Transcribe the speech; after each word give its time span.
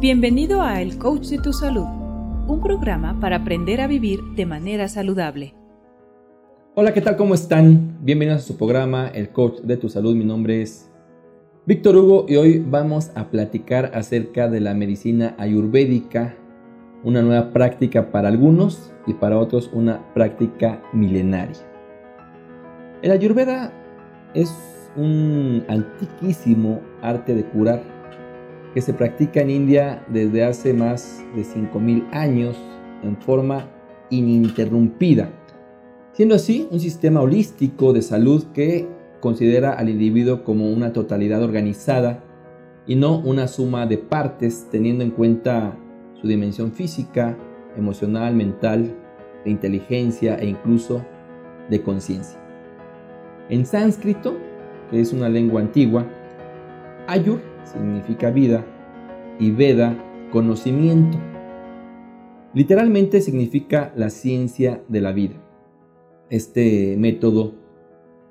Bienvenido 0.00 0.62
a 0.62 0.80
El 0.80 0.96
Coach 0.96 1.26
de 1.26 1.38
tu 1.38 1.52
Salud, 1.52 1.86
un 2.46 2.60
programa 2.62 3.18
para 3.18 3.38
aprender 3.38 3.80
a 3.80 3.88
vivir 3.88 4.20
de 4.36 4.46
manera 4.46 4.86
saludable. 4.86 5.54
Hola, 6.76 6.94
¿qué 6.94 7.00
tal? 7.00 7.16
¿Cómo 7.16 7.34
están? 7.34 7.98
Bienvenidos 8.00 8.44
a 8.44 8.46
su 8.46 8.56
programa 8.56 9.08
El 9.08 9.30
Coach 9.30 9.58
de 9.62 9.76
tu 9.76 9.88
Salud. 9.88 10.14
Mi 10.14 10.24
nombre 10.24 10.62
es 10.62 10.88
Víctor 11.66 11.96
Hugo 11.96 12.26
y 12.28 12.36
hoy 12.36 12.60
vamos 12.60 13.10
a 13.16 13.28
platicar 13.28 13.90
acerca 13.92 14.48
de 14.48 14.60
la 14.60 14.72
medicina 14.72 15.34
ayurvédica, 15.36 16.36
una 17.02 17.20
nueva 17.20 17.52
práctica 17.52 18.12
para 18.12 18.28
algunos 18.28 18.92
y 19.04 19.14
para 19.14 19.36
otros 19.36 19.68
una 19.72 20.14
práctica 20.14 20.80
milenaria. 20.92 21.58
El 23.02 23.10
ayurveda 23.10 23.72
es 24.32 24.54
un 24.96 25.64
antiquísimo 25.66 26.82
arte 27.02 27.34
de 27.34 27.42
curar 27.42 27.97
que 28.78 28.82
se 28.82 28.94
practica 28.94 29.40
en 29.40 29.50
India 29.50 30.04
desde 30.06 30.44
hace 30.44 30.72
más 30.72 31.24
de 31.34 31.42
5.000 31.42 32.06
años 32.12 32.56
en 33.02 33.16
forma 33.16 33.68
ininterrumpida, 34.08 35.32
siendo 36.12 36.36
así 36.36 36.68
un 36.70 36.78
sistema 36.78 37.20
holístico 37.20 37.92
de 37.92 38.02
salud 38.02 38.44
que 38.54 38.86
considera 39.18 39.72
al 39.72 39.88
individuo 39.88 40.44
como 40.44 40.70
una 40.70 40.92
totalidad 40.92 41.42
organizada 41.42 42.22
y 42.86 42.94
no 42.94 43.18
una 43.18 43.48
suma 43.48 43.84
de 43.86 43.98
partes 43.98 44.68
teniendo 44.70 45.02
en 45.02 45.10
cuenta 45.10 45.76
su 46.20 46.28
dimensión 46.28 46.70
física, 46.70 47.36
emocional, 47.76 48.36
mental, 48.36 48.94
de 49.44 49.50
inteligencia 49.50 50.36
e 50.36 50.46
incluso 50.46 51.04
de 51.68 51.82
conciencia. 51.82 52.38
En 53.48 53.66
sánscrito, 53.66 54.36
que 54.88 55.00
es 55.00 55.12
una 55.12 55.28
lengua 55.28 55.62
antigua, 55.62 56.06
Ayur 57.08 57.40
significa 57.64 58.30
vida 58.30 58.66
y 59.40 59.50
Veda 59.50 59.96
conocimiento. 60.30 61.16
Literalmente 62.52 63.22
significa 63.22 63.94
la 63.96 64.10
ciencia 64.10 64.82
de 64.88 65.00
la 65.00 65.12
vida. 65.12 65.36
Este 66.28 66.96
método 66.98 67.54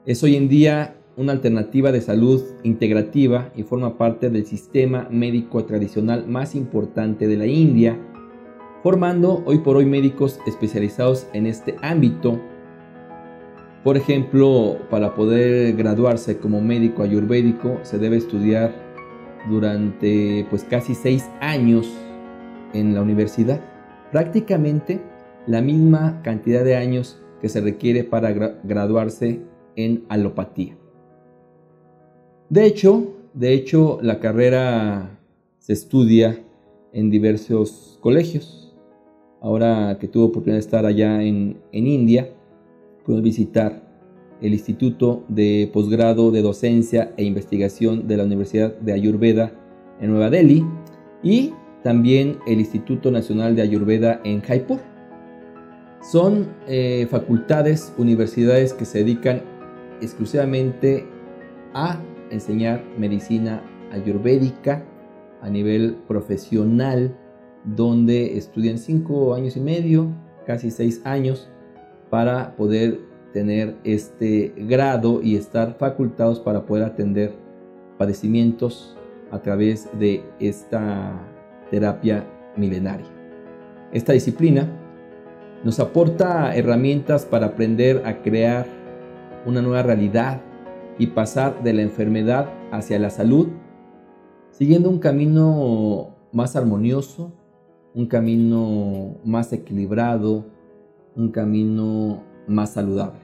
es 0.06 0.22
hoy 0.22 0.36
en 0.36 0.48
día 0.48 0.96
una 1.16 1.32
alternativa 1.32 1.92
de 1.92 2.02
salud 2.02 2.44
integrativa 2.62 3.52
y 3.56 3.64
forma 3.64 3.98
parte 3.98 4.30
del 4.30 4.46
sistema 4.46 5.08
médico 5.10 5.66
tradicional 5.66 6.28
más 6.28 6.54
importante 6.54 7.28
de 7.28 7.38
la 7.38 7.48
India, 7.48 8.00
formando 8.84 9.42
hoy 9.48 9.58
por 9.58 9.78
hoy 9.78 9.88
médicos 9.88 10.40
especializados 10.46 11.26
en 11.34 11.48
este 11.48 11.78
ámbito. 11.82 12.40
Por 13.88 13.96
ejemplo, 13.96 14.80
para 14.90 15.16
poder 15.16 15.74
graduarse 15.78 16.40
como 16.40 16.60
médico 16.60 17.04
ayurvédico 17.04 17.80
se 17.84 17.98
debe 17.98 18.18
estudiar 18.18 18.76
durante 19.50 20.46
pues 20.50 20.66
casi 20.66 20.94
seis 20.94 21.26
años 21.40 21.90
en 22.74 22.94
la 22.94 23.02
universidad. 23.02 23.62
Prácticamente 24.12 25.00
la 25.46 25.62
misma 25.62 26.22
cantidad 26.22 26.66
de 26.66 26.76
años 26.76 27.22
que 27.40 27.48
se 27.48 27.62
requiere 27.62 28.04
para 28.04 28.34
graduarse 28.34 29.40
en 29.78 30.04
alopatía. 30.10 30.78
De 32.50 32.66
hecho, 32.66 33.14
de 33.34 33.54
hecho, 33.54 34.00
la 34.02 34.20
carrera 34.20 35.18
se 35.60 35.72
estudia 35.72 36.44
en 36.92 37.10
diversos 37.10 38.00
colegios. 38.02 38.78
Ahora 39.40 39.98
que 39.98 40.10
tuve 40.10 40.26
oportunidad 40.26 40.58
de 40.58 40.66
estar 40.66 40.86
allá 40.86 41.24
en, 41.24 41.62
en 41.72 41.88
India, 41.88 42.34
pude 43.08 43.22
visitar 43.22 43.82
el 44.42 44.54
Instituto 44.54 45.24
de 45.30 45.70
Posgrado 45.74 46.30
de 46.30 46.42
Docencia 46.42 47.14
e 47.18 47.24
Investigación 47.24 48.06
de 48.08 48.18
la 48.18 48.26
Universidad 48.26 48.78
de 48.78 48.94
Ayurveda 48.94 49.52
en 50.00 50.12
Nueva 50.12 50.30
Delhi 50.30 50.64
y 51.24 51.54
también 51.84 52.38
el 52.46 52.60
Instituto 52.60 53.10
Nacional 53.10 53.56
de 53.56 53.62
Ayurveda 53.62 54.20
en 54.26 54.42
Jaipur. 54.42 54.80
Son 56.02 56.50
eh, 56.68 57.08
facultades, 57.10 57.94
universidades 57.98 58.74
que 58.74 58.86
se 58.86 59.00
dedican 59.00 59.42
exclusivamente 60.02 61.06
a 61.74 62.00
enseñar 62.30 62.84
medicina 63.00 63.64
ayurvédica 63.92 64.86
a 65.42 65.50
nivel 65.50 65.96
profesional, 66.08 67.16
donde 67.64 68.38
estudian 68.38 68.78
cinco 68.78 69.34
años 69.34 69.56
y 69.56 69.62
medio, 69.62 70.14
casi 70.46 70.72
seis 70.72 71.02
años, 71.06 71.50
para 72.10 72.56
poder 72.56 73.00
tener 73.34 73.76
este 73.84 74.54
grado 74.56 75.22
y 75.22 75.36
estar 75.36 75.78
facultados 75.78 76.40
para 76.40 76.66
poder 76.66 76.84
atender 76.84 77.34
padecimientos 77.98 78.98
a 79.32 79.40
través 79.40 79.90
de 80.00 80.24
esta 80.40 81.14
terapia 81.70 82.26
milenaria. 82.56 83.08
Esta 83.92 84.14
disciplina 84.14 84.68
nos 85.64 85.80
aporta 85.80 86.56
herramientas 86.56 87.26
para 87.26 87.48
aprender 87.48 88.04
a 88.06 88.22
crear 88.22 88.66
una 89.46 89.62
nueva 89.62 89.84
realidad 89.84 90.42
y 91.00 91.08
pasar 91.08 91.64
de 91.64 91.74
la 91.74 91.82
enfermedad 91.82 92.50
hacia 92.72 93.00
la 93.00 93.10
salud, 93.10 93.50
siguiendo 94.52 94.90
un 94.90 95.00
camino 95.00 96.16
más 96.32 96.56
armonioso, 96.56 97.34
un 97.94 98.08
camino 98.08 99.18
más 99.24 99.54
equilibrado, 99.54 100.46
un 101.18 101.32
camino 101.32 102.24
más 102.48 102.74
saludable. 102.74 103.20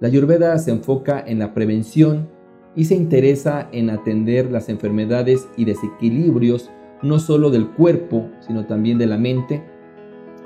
La 0.00 0.08
Ayurveda 0.08 0.58
se 0.58 0.72
enfoca 0.72 1.22
en 1.26 1.38
la 1.38 1.54
prevención 1.54 2.28
y 2.74 2.84
se 2.84 2.94
interesa 2.94 3.68
en 3.72 3.88
atender 3.88 4.52
las 4.52 4.68
enfermedades 4.68 5.48
y 5.56 5.64
desequilibrios 5.64 6.70
no 7.02 7.18
solo 7.18 7.50
del 7.50 7.70
cuerpo, 7.70 8.28
sino 8.40 8.66
también 8.66 8.98
de 8.98 9.06
la 9.06 9.16
mente 9.16 9.62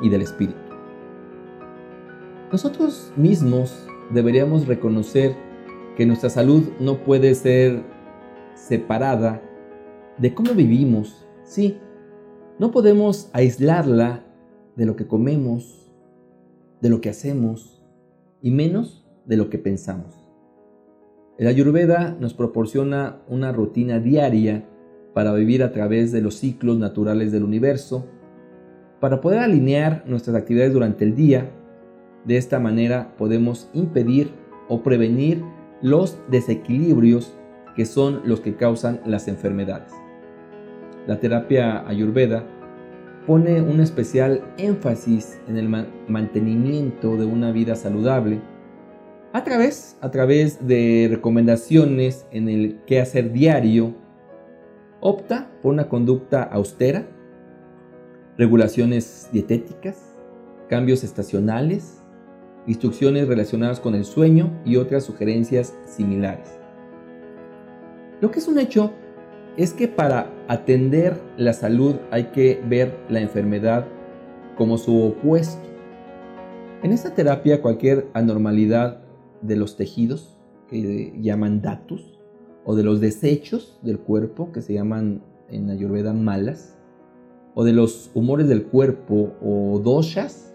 y 0.03 0.09
del 0.09 0.23
espíritu. 0.23 0.59
Nosotros 2.53 3.13
mismos 3.17 3.87
deberíamos 4.13 4.67
reconocer 4.67 5.35
que 5.97 6.07
nuestra 6.07 6.31
salud 6.31 6.69
no 6.79 6.99
puede 6.99 7.35
ser 7.35 7.83
separada 8.55 9.43
de 10.19 10.35
cómo 10.35 10.53
vivimos. 10.53 11.27
Sí, 11.45 11.79
no 12.59 12.71
podemos 12.71 13.31
aislarla 13.33 14.25
de 14.77 14.87
lo 14.87 14.97
que 14.97 15.07
comemos, 15.07 15.90
de 16.81 16.89
lo 16.89 17.01
que 17.01 17.11
hacemos, 17.11 17.83
y 18.43 18.51
menos 18.51 19.07
de 19.27 19.37
lo 19.37 19.51
que 19.51 19.59
pensamos. 19.59 20.29
El 21.39 21.47
Ayurveda 21.47 22.17
nos 22.21 22.35
proporciona 22.35 23.23
una 23.29 23.53
rutina 23.53 23.99
diaria 23.99 24.67
para 25.15 25.33
vivir 25.33 25.63
a 25.63 25.73
través 25.73 26.13
de 26.13 26.21
los 26.21 26.37
ciclos 26.37 26.79
naturales 26.79 27.33
del 27.33 27.45
universo, 27.45 28.07
para 29.01 29.21
poder 29.21 29.39
alinear 29.39 30.05
nuestras 30.07 30.37
actividades 30.37 30.73
durante 30.73 31.05
el 31.05 31.15
día. 31.15 31.51
De 32.25 32.37
esta 32.37 32.59
manera 32.59 33.15
podemos 33.17 33.71
impedir 33.73 34.33
o 34.69 34.83
prevenir 34.83 35.43
los 35.81 36.19
desequilibrios 36.31 37.35
que 37.75 37.87
son 37.87 38.21
los 38.25 38.41
que 38.41 38.57
causan 38.57 39.01
las 39.07 39.27
enfermedades. 39.27 39.93
La 41.07 41.19
terapia 41.19 41.89
ayurveda 41.89 42.45
pone 43.27 43.61
un 43.61 43.81
especial 43.81 44.43
énfasis 44.59 45.39
en 45.49 45.57
el 45.57 45.69
mantenimiento 46.09 47.17
de 47.17 47.27
una 47.27 47.53
vida 47.53 47.77
saludable 47.77 48.41
a 49.33 49.45
través, 49.45 49.97
a 50.01 50.11
través 50.11 50.67
de 50.67 51.09
recomendaciones 51.11 52.27
en 52.33 52.49
el 52.49 52.81
qué 52.87 53.01
hacer 53.01 53.33
diario. 53.33 53.95
Opta 55.01 55.51
por 55.63 55.73
una 55.73 55.89
conducta 55.89 56.43
austera, 56.43 57.07
regulaciones 58.37 59.29
dietéticas, 59.33 60.15
cambios 60.69 61.05
estacionales, 61.05 62.03
instrucciones 62.67 63.29
relacionadas 63.29 63.81
con 63.81 63.95
el 63.95 64.05
sueño 64.05 64.51
y 64.65 64.77
otras 64.77 65.05
sugerencias 65.05 65.75
similares. 65.87 66.59
Lo 68.21 68.31
que 68.31 68.41
es 68.41 68.49
un 68.49 68.59
hecho 68.59 68.93
es 69.63 69.75
que 69.75 69.89
para 69.89 70.33
atender 70.49 71.21
la 71.37 71.53
salud 71.53 71.97
hay 72.11 72.31
que 72.33 72.63
ver 72.67 72.97
la 73.11 73.21
enfermedad 73.21 73.87
como 74.57 74.79
su 74.79 74.99
opuesto. 75.03 75.61
En 76.83 76.93
esta 76.93 77.15
terapia 77.15 77.61
cualquier 77.61 78.09
anormalidad 78.15 79.03
de 79.43 79.57
los 79.57 79.77
tejidos, 79.77 80.39
que 80.67 81.13
llaman 81.21 81.61
datus, 81.61 82.19
o 82.65 82.75
de 82.75 82.85
los 82.85 83.03
desechos 83.03 83.79
del 83.83 83.99
cuerpo, 83.99 84.51
que 84.51 84.63
se 84.63 84.73
llaman 84.73 85.23
en 85.51 85.69
Ayurveda 85.69 86.15
malas, 86.15 86.79
o 87.55 87.63
de 87.63 87.75
los 87.75 88.11
humores 88.15 88.49
del 88.49 88.65
cuerpo 88.65 89.35
o 89.43 89.79
doshas, 89.79 90.55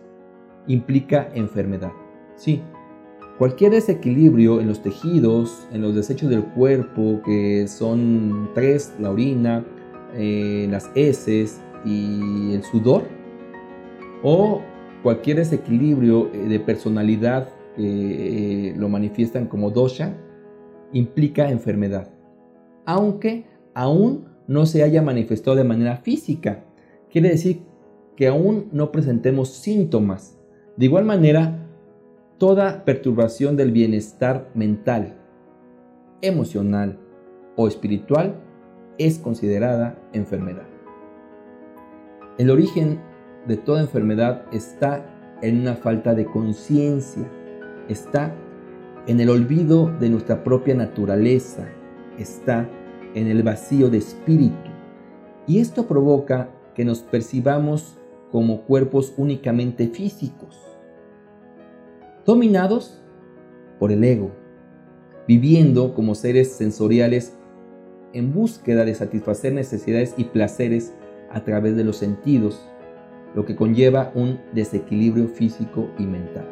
implica 0.66 1.30
enfermedad. 1.36 1.92
Sí, 2.34 2.64
Cualquier 3.38 3.74
desequilibrio 3.74 4.62
en 4.62 4.68
los 4.68 4.82
tejidos, 4.82 5.68
en 5.74 5.82
los 5.82 5.94
desechos 5.94 6.30
del 6.30 6.44
cuerpo, 6.44 7.22
que 7.26 7.68
son 7.68 8.50
tres, 8.54 8.94
la 8.98 9.12
orina, 9.12 9.66
eh, 10.14 10.68
las 10.72 10.90
heces 10.96 11.60
y 11.84 12.54
el 12.54 12.64
sudor, 12.64 13.04
o 14.24 14.62
cualquier 15.04 15.38
desequilibrio 15.38 16.32
eh, 16.34 16.48
de 16.48 16.60
personalidad 16.62 17.50
que 17.76 18.70
eh, 18.70 18.74
lo 18.78 18.88
manifiestan 18.88 19.48
como 19.48 19.70
dosha, 19.70 20.16
implica 20.94 21.50
enfermedad. 21.52 22.10
Aunque 22.86 23.48
aún 23.74 24.30
no 24.48 24.66
se 24.66 24.82
haya 24.82 25.02
manifestado 25.02 25.58
de 25.58 25.66
manera 25.66 25.98
física. 25.98 26.64
Quiere 27.10 27.30
decir 27.30 27.64
que 28.16 28.28
aún 28.28 28.70
no 28.72 28.94
presentemos 28.94 29.50
síntomas. 29.50 30.40
De 30.78 30.86
igual 30.86 31.04
manera, 31.04 31.65
toda 32.38 32.84
perturbación 32.84 33.56
del 33.56 33.72
bienestar 33.72 34.50
mental, 34.54 35.16
emocional 36.22 37.00
o 37.56 37.68
espiritual 37.68 38.36
es 38.98 39.20
considerada 39.20 39.98
enfermedad. 40.14 40.68
El 42.38 42.50
origen 42.50 43.00
de 43.48 43.56
toda 43.56 43.82
enfermedad 43.82 44.46
está 44.52 45.06
en 45.42 45.62
una 45.62 45.76
falta 45.76 46.14
de 46.14 46.26
conciencia, 46.26 47.30
está 47.88 48.36
en 49.08 49.20
el 49.20 49.30
olvido 49.30 49.92
de 50.00 50.10
nuestra 50.10 50.44
propia 50.44 50.76
naturaleza, 50.76 51.68
está 52.18 52.70
en 53.14 53.28
el 53.28 53.44
vacío 53.44 53.90
de 53.90 54.00
espíritu. 54.00 54.72
Y 55.48 55.60
esto 55.60 55.88
provoca 55.88 56.50
que 56.74 56.84
nos 56.84 57.00
percibamos 57.00 57.98
como 58.32 58.64
cuerpos 58.64 59.14
únicamente 59.16 59.88
físicos, 59.88 60.75
dominados 62.26 63.02
por 63.80 63.92
el 63.92 64.04
ego, 64.04 64.32
viviendo 65.28 65.94
como 65.94 66.16
seres 66.16 66.52
sensoriales 66.54 67.38
en 68.14 68.34
búsqueda 68.34 68.86
de 68.86 68.96
satisfacer 68.96 69.54
necesidades 69.54 70.16
y 70.18 70.26
placeres 70.26 70.94
a 71.32 71.44
través 71.44 71.76
de 71.76 71.84
los 71.84 71.98
sentidos, 71.98 72.68
lo 73.36 73.46
que 73.46 73.56
conlleva 73.56 74.12
un 74.16 74.40
desequilibrio 74.54 75.28
físico 75.28 75.90
y 76.00 76.06
mental. 76.06 76.48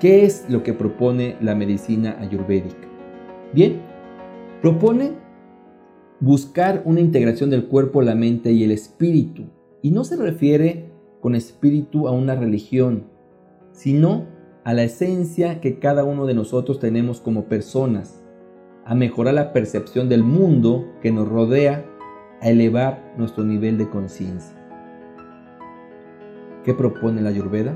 ¿Qué 0.00 0.24
es 0.24 0.46
lo 0.48 0.64
que 0.64 0.74
propone 0.74 1.36
la 1.40 1.54
medicina 1.54 2.16
ayurvédica? 2.18 2.88
Bien, 3.52 3.80
propone 4.60 5.12
buscar 6.18 6.82
una 6.84 7.00
integración 7.00 7.50
del 7.50 7.66
cuerpo, 7.66 8.02
la 8.02 8.16
mente 8.16 8.50
y 8.50 8.64
el 8.64 8.72
espíritu. 8.72 9.44
Y 9.80 9.92
no 9.92 10.02
se 10.02 10.16
refiere 10.16 10.90
con 11.20 11.36
espíritu 11.36 12.08
a 12.08 12.10
una 12.10 12.34
religión, 12.34 13.11
sino 13.72 14.26
a 14.64 14.74
la 14.74 14.84
esencia 14.84 15.60
que 15.60 15.78
cada 15.78 16.04
uno 16.04 16.26
de 16.26 16.34
nosotros 16.34 16.78
tenemos 16.78 17.20
como 17.20 17.46
personas, 17.46 18.22
a 18.84 18.94
mejorar 18.94 19.34
la 19.34 19.52
percepción 19.52 20.08
del 20.08 20.22
mundo 20.22 20.86
que 21.00 21.12
nos 21.12 21.28
rodea 21.28 21.84
a 22.40 22.48
elevar 22.48 23.12
nuestro 23.16 23.44
nivel 23.44 23.78
de 23.78 23.88
conciencia. 23.88 24.56
¿Qué 26.64 26.74
propone 26.74 27.20
la 27.20 27.30
Ayurveda? 27.30 27.74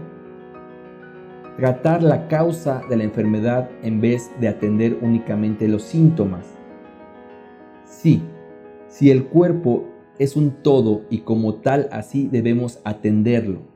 Tratar 1.56 2.02
la 2.02 2.28
causa 2.28 2.82
de 2.88 2.96
la 2.96 3.04
enfermedad 3.04 3.70
en 3.82 4.00
vez 4.00 4.31
de 4.40 4.49
atender 4.49 4.99
únicamente 5.00 5.66
los 5.66 5.82
síntomas. 5.82 6.46
Sí, 7.84 8.22
si 8.88 9.10
el 9.10 9.25
cuerpo 9.25 9.87
es 10.19 10.37
un 10.37 10.50
todo 10.62 11.02
y 11.10 11.20
como 11.20 11.54
tal 11.54 11.88
así 11.92 12.28
debemos 12.31 12.81
atenderlo. 12.84 13.75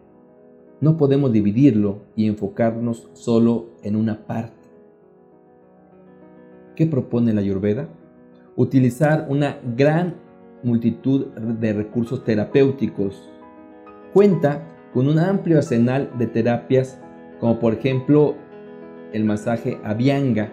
No 0.80 0.96
podemos 0.96 1.32
dividirlo 1.32 1.98
y 2.16 2.26
enfocarnos 2.26 3.10
solo 3.12 3.66
en 3.82 3.96
una 3.96 4.26
parte. 4.26 4.68
¿Qué 6.74 6.86
propone 6.86 7.34
la 7.34 7.42
Ayurveda? 7.42 7.88
Utilizar 8.56 9.26
una 9.28 9.58
gran 9.76 10.16
multitud 10.62 11.26
de 11.26 11.72
recursos 11.72 12.24
terapéuticos. 12.24 13.30
Cuenta 14.14 14.66
con 14.94 15.06
un 15.06 15.18
amplio 15.18 15.58
arsenal 15.58 16.10
de 16.18 16.26
terapias 16.26 16.98
como 17.40 17.58
por 17.58 17.74
ejemplo 17.74 18.36
el 19.12 19.24
masaje 19.24 19.78
Abhyanga, 19.82 20.50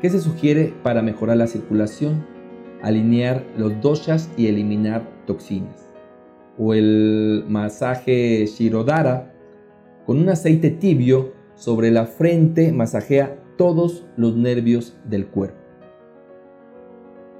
que 0.00 0.10
se 0.10 0.20
sugiere 0.20 0.72
para 0.82 1.02
mejorar 1.02 1.36
la 1.36 1.48
circulación, 1.48 2.24
alinear 2.82 3.44
los 3.56 3.80
doshas 3.80 4.30
y 4.36 4.46
eliminar 4.46 5.02
toxinas. 5.26 5.87
O 6.58 6.74
el 6.74 7.44
masaje 7.48 8.44
Shirodara, 8.46 9.32
con 10.04 10.18
un 10.18 10.28
aceite 10.28 10.70
tibio 10.70 11.32
sobre 11.54 11.90
la 11.90 12.06
frente 12.06 12.72
masajea 12.72 13.38
todos 13.56 14.06
los 14.16 14.36
nervios 14.36 14.96
del 15.04 15.26
cuerpo. 15.26 15.58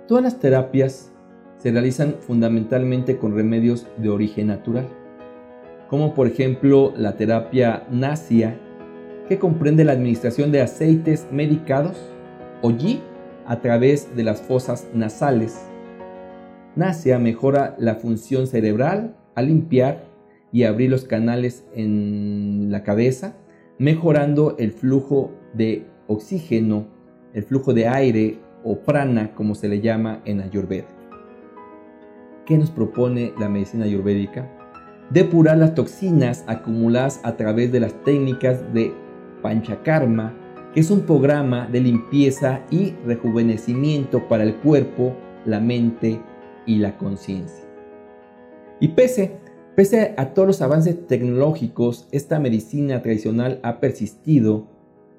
Todas 0.06 0.24
las 0.24 0.38
terapias 0.38 1.12
se 1.58 1.72
realizan 1.72 2.16
fundamentalmente 2.20 3.18
con 3.18 3.34
remedios 3.34 3.86
de 3.96 4.08
origen 4.08 4.48
natural, 4.48 4.88
como 5.88 6.14
por 6.14 6.26
ejemplo 6.26 6.92
la 6.96 7.16
terapia 7.16 7.86
nasia, 7.90 8.58
que 9.28 9.38
comprende 9.38 9.84
la 9.84 9.92
administración 9.92 10.50
de 10.52 10.62
aceites 10.62 11.26
medicados 11.30 11.96
o 12.62 12.70
yi 12.70 13.02
a 13.46 13.60
través 13.60 14.14
de 14.16 14.24
las 14.24 14.40
fosas 14.40 14.88
nasales. 14.94 15.58
Nasia 16.78 17.18
mejora 17.18 17.74
la 17.76 17.96
función 17.96 18.46
cerebral 18.46 19.16
al 19.34 19.48
limpiar 19.48 20.04
y 20.52 20.62
abrir 20.62 20.90
los 20.90 21.04
canales 21.04 21.66
en 21.74 22.70
la 22.70 22.84
cabeza, 22.84 23.34
mejorando 23.78 24.54
el 24.60 24.70
flujo 24.70 25.32
de 25.54 25.86
oxígeno, 26.06 26.86
el 27.34 27.42
flujo 27.42 27.74
de 27.74 27.88
aire 27.88 28.38
o 28.62 28.78
prana 28.78 29.34
como 29.34 29.56
se 29.56 29.66
le 29.66 29.80
llama 29.80 30.22
en 30.24 30.40
Ayurveda. 30.40 30.86
¿Qué 32.46 32.56
nos 32.56 32.70
propone 32.70 33.32
la 33.40 33.48
medicina 33.48 33.84
ayurvédica? 33.84 34.48
Depurar 35.10 35.58
las 35.58 35.74
toxinas 35.74 36.44
acumuladas 36.46 37.20
a 37.24 37.36
través 37.36 37.72
de 37.72 37.80
las 37.80 38.04
técnicas 38.04 38.62
de 38.72 38.94
Panchakarma, 39.42 40.32
que 40.72 40.78
es 40.78 40.92
un 40.92 41.00
programa 41.00 41.66
de 41.66 41.80
limpieza 41.80 42.60
y 42.70 42.92
rejuvenecimiento 43.04 44.28
para 44.28 44.44
el 44.44 44.54
cuerpo, 44.54 45.16
la 45.44 45.58
mente 45.58 46.20
y 46.68 46.76
la 46.76 46.96
conciencia. 46.96 47.64
Y 48.78 48.88
pese, 48.88 49.32
pese 49.74 50.14
a 50.16 50.34
todos 50.34 50.46
los 50.46 50.62
avances 50.62 51.08
tecnológicos, 51.08 52.06
esta 52.12 52.38
medicina 52.38 53.02
tradicional 53.02 53.58
ha 53.64 53.80
persistido. 53.80 54.68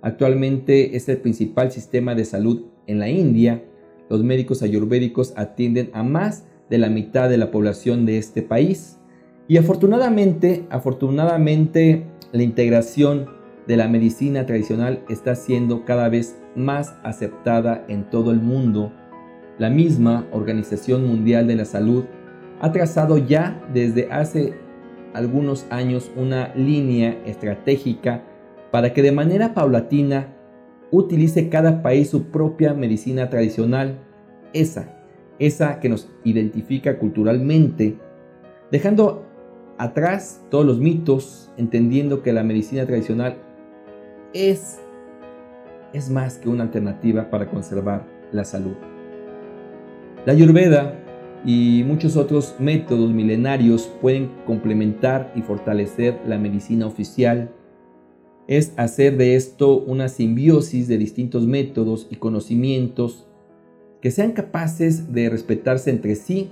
Actualmente 0.02 0.96
es 0.96 1.10
el 1.10 1.18
principal 1.18 1.72
sistema 1.72 2.16
de 2.16 2.24
salud 2.24 2.68
en 2.88 3.00
la 3.00 3.10
India. 3.10 3.62
Los 4.10 4.24
médicos 4.24 4.62
ayurvédicos 4.62 5.34
atienden 5.36 5.90
a 5.94 6.04
más 6.04 6.46
de 6.70 6.78
la 6.78 6.90
mitad 6.90 7.30
de 7.30 7.38
la 7.38 7.52
población 7.52 8.06
de 8.06 8.18
este 8.18 8.42
país. 8.42 8.98
Y 9.48 9.58
afortunadamente, 9.58 10.66
afortunadamente 10.70 12.06
la 12.32 12.44
integración 12.44 13.28
de 13.68 13.76
la 13.76 13.88
medicina 13.88 14.46
tradicional 14.46 15.04
está 15.10 15.36
siendo 15.36 15.84
cada 15.84 16.10
vez 16.10 16.38
más 16.56 16.96
aceptada 17.04 17.86
en 17.88 18.10
todo 18.10 18.32
el 18.32 18.40
mundo. 18.40 18.94
La 19.60 19.70
misma 19.70 20.26
Organización 20.32 21.06
Mundial 21.06 21.46
de 21.46 21.56
la 21.56 21.66
Salud 21.66 22.06
ha 22.60 22.72
trazado 22.72 23.18
ya 23.18 23.62
desde 23.74 24.12
hace 24.12 24.54
algunos 25.14 25.68
años 25.70 26.12
una 26.16 26.54
línea 26.56 27.18
estratégica 27.26 28.24
para 28.72 28.94
que 28.94 29.02
de 29.02 29.12
manera 29.12 29.54
paulatina 29.54 30.34
utilice 30.92 31.50
cada 31.50 31.84
país 31.84 32.10
su 32.10 32.32
propia 32.32 32.74
medicina 32.74 33.30
tradicional, 33.30 34.00
esa 34.54 35.00
esa 35.40 35.80
que 35.80 35.90
nos 35.90 36.10
identifica 36.24 37.00
culturalmente, 37.00 37.98
dejando 38.72 39.26
atrás 39.78 40.46
todos 40.50 40.66
los 40.66 40.80
mitos, 40.80 41.52
entendiendo 41.58 42.22
que 42.22 42.34
la 42.34 42.44
medicina 42.44 42.86
tradicional 42.86 43.38
es, 44.34 44.80
es 45.94 46.10
más 46.10 46.38
que 46.38 46.50
una 46.50 46.64
alternativa 46.64 47.30
para 47.30 47.50
conservar 47.50 48.06
la 48.32 48.44
salud. 48.44 48.76
La 50.26 50.34
ayurveda 50.34 50.96
y 51.46 51.84
muchos 51.88 52.18
otros 52.18 52.56
métodos 52.60 53.12
milenarios 53.12 53.90
pueden 54.02 54.30
complementar 54.46 55.32
y 55.34 55.42
fortalecer 55.42 56.20
la 56.28 56.38
medicina 56.38 56.86
oficial. 56.86 57.52
Es 58.48 58.74
hacer 58.76 59.16
de 59.16 59.36
esto 59.36 59.78
una 59.78 60.10
simbiosis 60.10 60.90
de 60.90 60.98
distintos 60.98 61.46
métodos 61.48 62.08
y 62.10 62.18
conocimientos 62.18 63.28
que 64.02 64.12
sean 64.12 64.34
capaces 64.34 65.14
de 65.14 65.30
respetarse 65.30 65.90
entre 65.90 66.16
sí, 66.16 66.50